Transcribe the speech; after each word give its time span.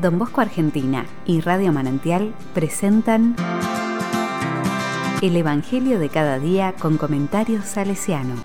Don 0.00 0.16
Bosco 0.16 0.40
Argentina 0.40 1.06
y 1.26 1.40
Radio 1.40 1.72
Manantial 1.72 2.32
presentan 2.54 3.34
El 5.20 5.36
Evangelio 5.36 5.98
de 5.98 6.08
cada 6.08 6.38
día 6.38 6.74
con 6.78 6.98
comentarios 6.98 7.64
salesiano. 7.64 8.36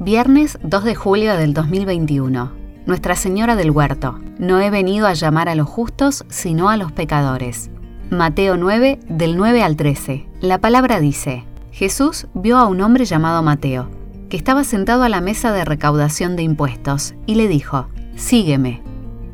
Viernes 0.00 0.58
2 0.62 0.84
de 0.84 0.94
julio 0.94 1.36
del 1.36 1.52
2021. 1.52 2.61
Nuestra 2.84 3.14
Señora 3.14 3.54
del 3.54 3.70
Huerto. 3.70 4.18
No 4.38 4.60
he 4.60 4.68
venido 4.68 5.06
a 5.06 5.12
llamar 5.12 5.48
a 5.48 5.54
los 5.54 5.68
justos, 5.68 6.24
sino 6.28 6.68
a 6.68 6.76
los 6.76 6.90
pecadores. 6.90 7.70
Mateo 8.10 8.56
9, 8.56 8.98
del 9.08 9.36
9 9.36 9.62
al 9.62 9.76
13. 9.76 10.26
La 10.40 10.58
palabra 10.58 10.98
dice, 10.98 11.44
Jesús 11.70 12.26
vio 12.34 12.58
a 12.58 12.66
un 12.66 12.80
hombre 12.80 13.04
llamado 13.04 13.40
Mateo, 13.44 13.88
que 14.28 14.36
estaba 14.36 14.64
sentado 14.64 15.04
a 15.04 15.08
la 15.08 15.20
mesa 15.20 15.52
de 15.52 15.64
recaudación 15.64 16.34
de 16.34 16.42
impuestos, 16.42 17.14
y 17.24 17.36
le 17.36 17.46
dijo, 17.46 17.86
Sígueme. 18.16 18.82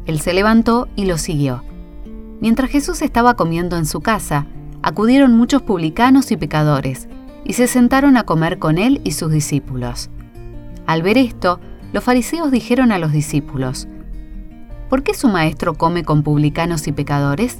Él 0.05 0.20
se 0.20 0.34
levantó 0.34 0.87
y 0.95 1.06
lo 1.06 1.17
siguió. 1.17 1.65
Mientras 2.41 2.70
Jesús 2.70 3.01
estaba 3.01 3.33
comiendo 3.34 3.78
en 3.78 3.87
su 3.87 4.03
casa, 4.03 4.47
acudieron 4.83 5.34
muchos 5.34 5.62
publicanos 5.62 6.30
y 6.33 6.37
pecadores, 6.37 7.09
y 7.45 7.55
se 7.55 7.67
sentaron 7.67 8.19
a 8.19 8.25
comer 8.25 8.59
con 8.59 8.77
él 8.77 9.01
y 9.05 9.12
sus 9.12 9.33
discípulos. 9.33 10.11
Al 10.87 11.03
ver 11.03 11.17
esto, 11.17 11.61
los 11.92 12.05
fariseos 12.05 12.51
dijeron 12.51 12.92
a 12.92 12.98
los 12.98 13.12
discípulos, 13.12 13.88
¿por 14.88 15.02
qué 15.02 15.15
su 15.15 15.28
maestro 15.28 15.74
come 15.74 16.05
con 16.05 16.23
publicanos 16.23 16.87
y 16.87 16.92
pecadores? 16.92 17.59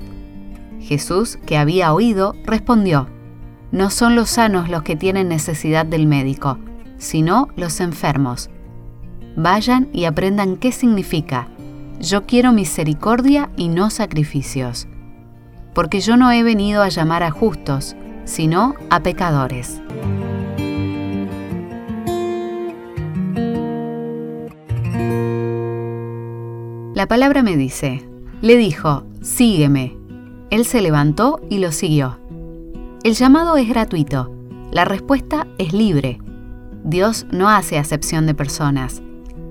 Jesús, 0.81 1.39
que 1.47 1.57
había 1.57 1.93
oído, 1.93 2.35
respondió, 2.45 3.09
No 3.73 3.91
son 3.91 4.15
los 4.15 4.31
sanos 4.31 4.69
los 4.69 4.83
que 4.83 4.97
tienen 4.97 5.29
necesidad 5.29 5.87
del 5.87 6.07
médico, 6.07 6.59
sino 6.99 7.49
los 7.57 7.81
enfermos. 7.81 8.51
Vayan 9.37 9.89
y 9.93 10.05
aprendan 10.05 10.57
qué 10.57 10.73
significa, 10.73 11.49
yo 12.01 12.27
quiero 12.27 12.53
misericordia 12.53 13.51
y 13.57 13.69
no 13.69 13.91
sacrificios, 13.91 14.89
porque 15.75 16.01
yo 16.01 16.17
no 16.17 16.31
he 16.31 16.43
venido 16.43 16.83
a 16.83 16.89
llamar 16.89 17.23
a 17.23 17.31
justos, 17.31 17.97
sino 18.25 18.75
a 18.91 19.01
pecadores. 19.01 19.81
La 26.99 27.07
palabra 27.07 27.45
me 27.45 27.57
dice, 27.57 28.03
le 28.43 28.57
dijo, 28.57 29.05
sígueme. 29.23 29.97
Él 30.51 30.65
se 30.65 30.83
levantó 30.83 31.41
y 31.49 31.59
lo 31.59 31.71
siguió. 31.71 32.19
El 33.05 33.15
llamado 33.15 33.57
es 33.57 33.69
gratuito, 33.69 34.35
la 34.73 34.85
respuesta 34.85 35.47
es 35.59 35.73
libre. 35.73 36.19
Dios 36.83 37.25
no 37.31 37.51
hace 37.51 37.79
acepción 37.79 38.27
de 38.27 38.35
personas. 38.35 39.01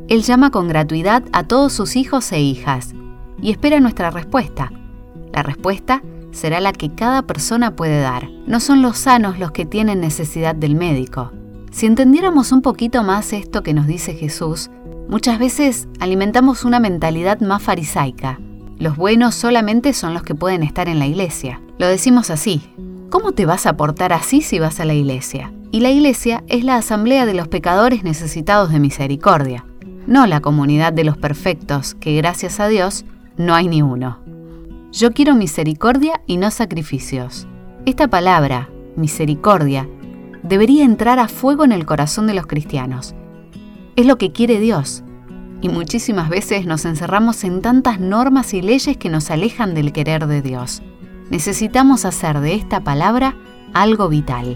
Él 0.10 0.24
llama 0.24 0.52
con 0.52 0.68
gratuidad 0.68 1.24
a 1.32 1.44
todos 1.44 1.72
sus 1.72 1.96
hijos 1.96 2.30
e 2.34 2.42
hijas 2.42 2.94
y 3.42 3.52
espera 3.52 3.80
nuestra 3.80 4.10
respuesta. 4.12 4.74
La 5.32 5.42
respuesta 5.42 6.04
será 6.34 6.60
la 6.60 6.74
que 6.74 6.96
cada 6.96 7.22
persona 7.22 7.78
puede 7.78 8.02
dar. 8.02 8.30
No 8.46 8.60
son 8.60 8.82
los 8.82 8.98
sanos 8.98 9.40
los 9.40 9.52
que 9.52 9.66
tienen 9.66 10.02
necesidad 10.02 10.54
del 10.54 10.76
médico. 10.76 11.32
Si 11.72 11.86
entendiéramos 11.86 12.52
un 12.52 12.62
poquito 12.62 13.04
más 13.04 13.32
esto 13.32 13.64
que 13.64 13.74
nos 13.74 13.88
dice 13.88 14.16
Jesús, 14.16 14.70
Muchas 15.10 15.40
veces 15.40 15.88
alimentamos 16.02 16.66
una 16.66 16.82
mentalidad 16.82 17.40
más 17.40 17.64
farisaica. 17.64 18.42
Los 18.78 18.98
buenos 18.98 19.36
solamente 19.36 19.94
son 19.94 20.14
los 20.14 20.22
que 20.22 20.36
pueden 20.36 20.64
estar 20.64 20.90
en 20.90 21.00
la 21.00 21.08
iglesia. 21.08 21.62
Lo 21.78 21.88
decimos 21.88 22.30
así. 22.30 22.62
¿Cómo 23.10 23.32
te 23.32 23.46
vas 23.46 23.68
a 23.68 23.78
portar 23.78 24.12
así 24.12 24.42
si 24.42 24.60
vas 24.60 24.82
a 24.82 24.86
la 24.86 24.94
iglesia? 24.94 25.54
Y 25.72 25.80
la 25.80 25.92
iglesia 25.92 26.44
es 26.48 26.66
la 26.66 26.76
asamblea 26.76 27.26
de 27.26 27.34
los 27.34 27.48
pecadores 27.48 28.04
necesitados 28.04 28.70
de 28.70 28.80
misericordia, 28.80 29.66
no 30.08 30.28
la 30.28 30.42
comunidad 30.42 30.92
de 30.92 31.06
los 31.06 31.18
perfectos, 31.18 31.96
que 31.96 32.16
gracias 32.18 32.60
a 32.60 32.68
Dios 32.68 33.06
no 33.38 33.56
hay 33.56 33.70
ni 33.70 33.82
uno. 33.82 34.20
Yo 34.92 35.14
quiero 35.14 35.36
misericordia 35.36 36.22
y 36.28 36.36
no 36.36 36.52
sacrificios. 36.52 37.48
Esta 37.86 38.10
palabra, 38.10 38.70
misericordia, 38.98 39.88
debería 40.44 40.84
entrar 40.84 41.20
a 41.20 41.30
fuego 41.30 41.64
en 41.64 41.72
el 41.72 41.86
corazón 41.86 42.28
de 42.28 42.34
los 42.34 42.46
cristianos 42.46 43.16
es 43.98 44.06
lo 44.06 44.18
que 44.18 44.32
quiere 44.32 44.60
Dios. 44.60 45.04
Y 45.60 45.70
muchísimas 45.70 46.30
veces 46.30 46.66
nos 46.68 46.86
encerramos 46.86 47.44
en 47.44 47.62
tantas 47.62 48.00
normas 48.00 48.54
y 48.54 48.62
leyes 48.62 48.96
que 48.96 49.10
nos 49.10 49.32
alejan 49.32 49.74
del 49.74 49.92
querer 49.92 50.28
de 50.28 50.42
Dios. 50.42 50.84
Necesitamos 51.32 52.06
hacer 52.06 52.40
de 52.40 52.54
esta 52.54 52.84
palabra 52.84 53.36
algo 53.74 54.08
vital. 54.08 54.56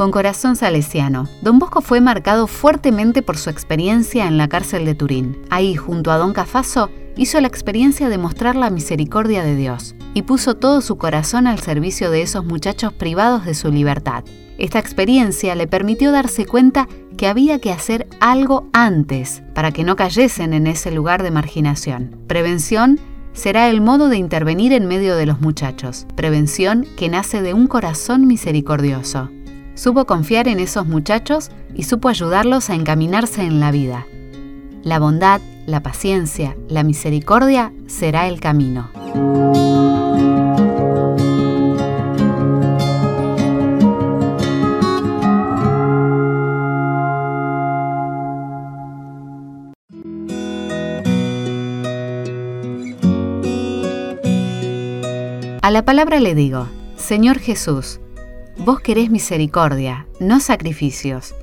Con 0.00 0.12
corazón 0.12 0.56
salesiano. 0.56 1.28
Don 1.42 1.58
Bosco 1.58 1.82
fue 1.82 2.00
marcado 2.00 2.46
fuertemente 2.46 3.20
por 3.20 3.36
su 3.36 3.50
experiencia 3.50 4.26
en 4.26 4.38
la 4.38 4.48
cárcel 4.48 4.86
de 4.86 4.94
Turín. 4.94 5.36
Ahí, 5.50 5.76
junto 5.76 6.10
a 6.10 6.16
Don 6.16 6.32
Cafaso, 6.32 6.88
hizo 7.18 7.38
la 7.38 7.48
experiencia 7.48 8.08
de 8.08 8.16
mostrar 8.16 8.56
la 8.56 8.70
misericordia 8.70 9.42
de 9.42 9.56
Dios 9.56 9.94
y 10.14 10.22
puso 10.22 10.54
todo 10.54 10.80
su 10.80 10.96
corazón 10.96 11.46
al 11.46 11.58
servicio 11.58 12.10
de 12.10 12.22
esos 12.22 12.46
muchachos 12.46 12.94
privados 12.94 13.44
de 13.44 13.52
su 13.52 13.70
libertad. 13.70 14.24
Esta 14.56 14.78
experiencia 14.78 15.54
le 15.54 15.66
permitió 15.66 16.12
darse 16.12 16.46
cuenta 16.46 16.88
que 17.18 17.26
había 17.26 17.58
que 17.58 17.70
hacer 17.70 18.08
algo 18.20 18.70
antes 18.72 19.42
para 19.54 19.70
que 19.70 19.84
no 19.84 19.96
cayesen 19.96 20.54
en 20.54 20.66
ese 20.66 20.92
lugar 20.92 21.22
de 21.22 21.30
marginación. 21.30 22.16
Prevención 22.26 22.98
será 23.34 23.68
el 23.68 23.82
modo 23.82 24.08
de 24.08 24.16
intervenir 24.16 24.72
en 24.72 24.86
medio 24.86 25.14
de 25.16 25.26
los 25.26 25.42
muchachos, 25.42 26.06
prevención 26.16 26.86
que 26.96 27.10
nace 27.10 27.42
de 27.42 27.52
un 27.52 27.66
corazón 27.66 28.26
misericordioso. 28.26 29.28
Supo 29.80 30.04
confiar 30.04 30.46
en 30.46 30.60
esos 30.60 30.84
muchachos 30.84 31.50
y 31.74 31.84
supo 31.84 32.10
ayudarlos 32.10 32.68
a 32.68 32.74
encaminarse 32.74 33.44
en 33.44 33.60
la 33.60 33.70
vida. 33.70 34.06
La 34.82 34.98
bondad, 34.98 35.40
la 35.64 35.82
paciencia, 35.82 36.54
la 36.68 36.82
misericordia 36.82 37.72
será 37.86 38.28
el 38.28 38.40
camino. 38.40 38.90
A 55.62 55.70
la 55.70 55.86
palabra 55.86 56.20
le 56.20 56.34
digo, 56.34 56.66
Señor 56.98 57.38
Jesús, 57.38 57.98
Vos 58.62 58.80
querés 58.80 59.08
misericordia, 59.08 60.06
no 60.20 60.38
sacrificios. 60.38 61.34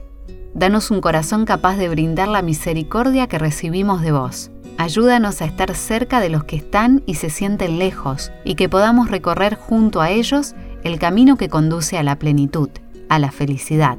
Danos 0.54 0.92
un 0.92 1.02
corazón 1.02 1.46
capaz 1.46 1.76
de 1.76 1.90
brindar 1.90 2.28
la 2.28 2.44
misericordia 2.44 3.26
que 3.26 3.40
recibimos 3.40 4.04
de 4.04 4.12
vos. 4.12 4.52
Ayúdanos 4.78 5.42
a 5.42 5.46
estar 5.46 5.74
cerca 5.74 6.20
de 6.20 6.30
los 6.30 6.44
que 6.44 6.58
están 6.58 7.02
y 7.08 7.16
se 7.16 7.32
sienten 7.32 7.80
lejos, 7.80 8.32
y 8.44 8.54
que 8.54 8.70
podamos 8.70 9.10
recorrer 9.10 9.56
junto 9.56 10.00
a 10.00 10.12
ellos 10.12 10.54
el 10.84 11.00
camino 11.00 11.38
que 11.38 11.50
conduce 11.50 11.98
a 11.98 12.04
la 12.04 12.20
plenitud, 12.20 12.70
a 13.10 13.18
la 13.18 13.32
felicidad. 13.32 13.98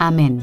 Amén. 0.00 0.42